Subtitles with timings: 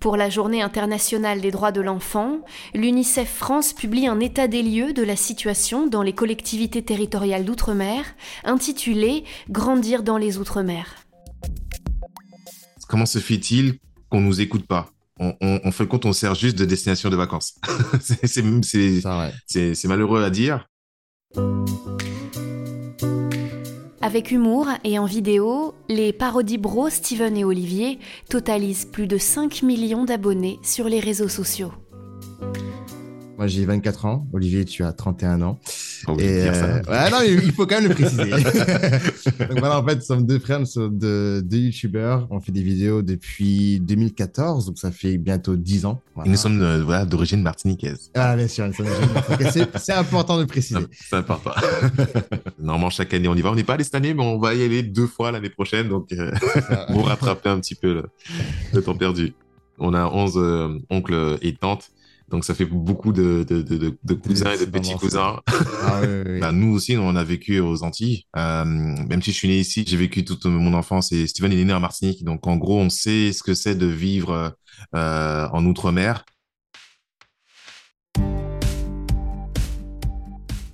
[0.00, 2.40] Pour la Journée internationale des droits de l'enfant,
[2.74, 8.04] l'UNICEF France publie un état des lieux de la situation dans les collectivités territoriales d'outre-mer,
[8.44, 10.86] intitulé Grandir dans les outre-mer.
[12.88, 14.88] Comment se fait-il qu'on nous écoute pas?
[15.18, 17.60] On, on, fait le compte, on sert juste de destination de vacances.
[18.00, 18.42] c'est
[19.84, 20.66] malheureux à dire.
[24.02, 27.98] Avec humour et en vidéo, les parodies bros Steven et Olivier
[28.30, 31.70] totalisent plus de 5 millions d'abonnés sur les réseaux sociaux.
[33.36, 34.26] Moi, j'ai 24 ans.
[34.32, 35.60] Olivier, tu as 31 ans.
[36.18, 38.30] Et euh, ouais, non, il faut quand même le préciser.
[38.30, 42.26] Donc voilà, en fait, nous sommes deux frères, nous sommes deux, youtubeurs.
[42.30, 46.00] On fait des vidéos depuis 2014, donc ça fait bientôt 10 ans.
[46.24, 48.10] Et nous sommes euh, voilà, d'origine martiniquaise.
[48.14, 48.70] Ah, bien sûr,
[49.76, 50.80] c'est important de le préciser.
[50.92, 51.50] C'est important.
[52.58, 53.50] Normalement, chaque année, on y va.
[53.50, 55.88] On n'est pas allé cette année, mais on va y aller deux fois l'année prochaine,
[55.88, 56.32] donc euh,
[56.92, 58.04] pour rattraper un petit peu le,
[58.72, 59.34] le, temps perdu.
[59.78, 61.90] On a 11 oncles et tantes
[62.30, 65.40] donc ça fait beaucoup de, de, de, de cousins et de petits cousins.
[65.82, 66.00] Ah,
[66.40, 68.24] bah, nous aussi, on a vécu aux Antilles.
[68.36, 71.64] Euh, même si je suis né ici, j'ai vécu toute mon enfance et Steven est
[71.64, 72.22] né en Martinique.
[72.24, 74.54] Donc en gros, on sait ce que c'est de vivre
[74.94, 76.24] euh, en Outre-mer.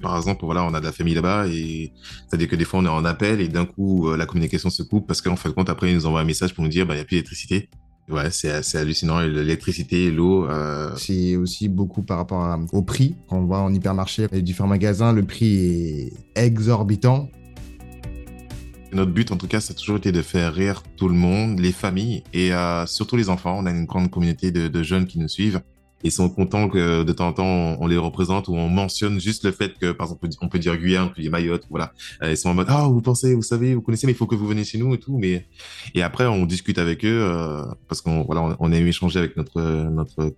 [0.03, 1.93] Par exemple, voilà, on a de la famille là-bas et
[2.29, 4.83] c'est-à-dire que des fois on est en appel et d'un coup euh, la communication se
[4.83, 6.95] coupe parce qu'en fait compte après ils nous envoient un message pour nous dire bah
[6.95, 7.71] il n'y a plus d'électricité.
[8.09, 9.21] Ouais, c'est hallucinant.
[9.21, 10.49] L'électricité, l'eau.
[10.49, 10.95] Euh...
[10.97, 13.17] C'est aussi beaucoup par rapport au prix.
[13.29, 17.29] Quand on va en hypermarché, les différents magasins, le prix est exorbitant.
[18.93, 21.59] Notre but, en tout cas, ça a toujours été de faire rire tout le monde,
[21.59, 23.57] les familles et euh, surtout les enfants.
[23.59, 25.61] On a une grande communauté de, de jeunes qui nous suivent
[26.03, 29.45] ils sont contents que de temps en temps on, les représente ou on mentionne juste
[29.45, 31.93] le fait que par exemple on peut dire Guyane, on peut dire Mayotte, voilà.
[32.23, 34.27] Euh, ils sont en mode ah vous pensez, vous savez, vous connaissez, mais il faut
[34.27, 35.19] que vous veniez chez nous et tout.
[35.19, 35.47] Mais
[35.95, 39.61] et après on discute avec eux euh, parce qu'on voilà on, a échangé avec notre
[39.61, 40.35] notre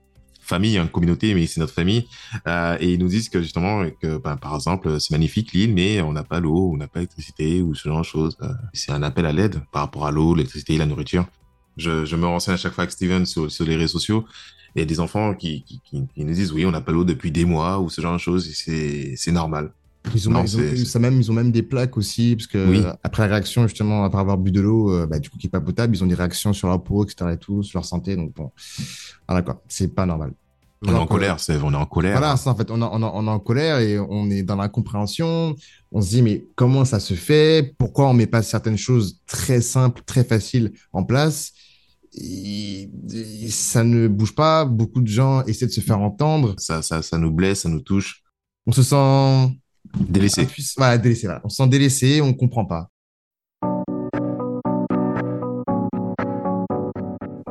[0.48, 2.08] famille, une communauté, mais c'est notre famille.
[2.46, 6.00] Euh, et ils nous disent que justement, que ben, par exemple, c'est magnifique l'île, mais
[6.00, 8.36] on n'a pas l'eau, on n'a pas l'électricité ou ce genre de choses.
[8.42, 11.26] Euh, c'est un appel à l'aide par rapport à l'eau, l'électricité, la nourriture.
[11.78, 14.26] Je, je, me renseigne à chaque fois avec Steven sur, sur les réseaux sociaux
[14.74, 17.04] il y a des enfants qui, qui, qui, nous disent oui, on n'a pas l'eau
[17.04, 19.72] depuis des mois ou ce genre de choses, c'est normal.
[20.14, 22.84] Ils ont, non, ils, ont, ça même, ils ont même des plaques aussi, parce que
[23.02, 25.50] après la réaction, justement, après avoir bu de l'eau, euh, bah, du coup, qui n'est
[25.50, 27.32] pas potable, ils ont des réactions sur leur peau, etc.
[27.34, 28.16] et tout, sur leur santé.
[28.16, 28.50] Donc, bon,
[29.26, 30.32] voilà quoi, c'est pas normal.
[30.86, 32.16] On est en colère, c'est, on est en colère.
[32.16, 35.56] Voilà, ça, en fait, on, on, on est en colère et on est dans l'incompréhension.
[35.90, 37.74] On se dit, mais comment ça se fait?
[37.76, 41.52] Pourquoi on met pas certaines choses très simples, très faciles en place?
[43.48, 44.64] Ça ne bouge pas.
[44.64, 46.54] Beaucoup de gens essaient de se faire entendre.
[46.58, 48.22] Ça, ça, ça nous blesse, ça nous touche.
[48.66, 49.58] On se sent
[50.00, 50.46] délaissé.
[51.02, 51.28] délaissé.
[51.44, 52.90] On se sent délaissé, on comprend pas.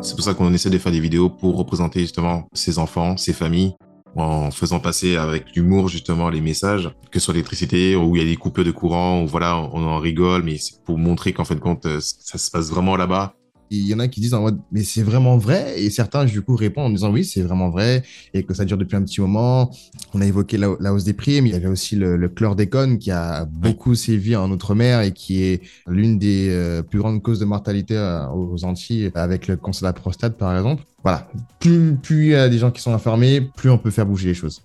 [0.02, 3.34] C'est pour ça qu'on essaie de faire des vidéos pour représenter justement ces enfants, ces
[3.34, 3.74] familles,
[4.16, 8.26] en faisant passer avec l'humour justement les messages, que ce soit l'électricité, où il y
[8.26, 11.44] a des coupures de courant, où voilà, on en rigole, mais c'est pour montrer qu'en
[11.44, 13.34] fin de compte, ça se passe vraiment là-bas
[13.70, 15.82] il y en a qui disent en mode, mais c'est vraiment vrai?
[15.82, 18.78] Et certains, du coup, répondent en disant oui, c'est vraiment vrai et que ça dure
[18.78, 19.72] depuis un petit moment.
[20.14, 22.98] On a évoqué la, hausse des prix, mais il y avait aussi le, le chlordécone
[22.98, 27.40] qui a beaucoup sévi en Outre-mer et qui est l'une des euh, plus grandes causes
[27.40, 30.84] de mortalité euh, aux Antilles avec le cancer de la prostate, par exemple.
[31.04, 31.28] Voilà.
[31.60, 34.30] Plus, plus il y a des gens qui sont informés, plus on peut faire bouger
[34.30, 34.62] les choses.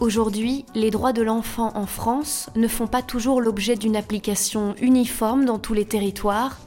[0.00, 5.44] Aujourd'hui, les droits de l'enfant en France ne font pas toujours l'objet d'une application uniforme
[5.44, 6.58] dans tous les territoires.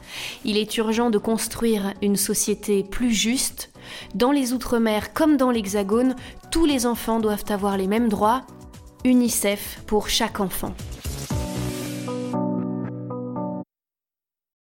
[0.45, 3.71] Il est urgent de construire une société plus juste.
[4.13, 6.16] Dans les Outre-mer comme dans l'Hexagone,
[6.51, 8.44] tous les enfants doivent avoir les mêmes droits.
[9.03, 10.75] UNICEF pour chaque enfant.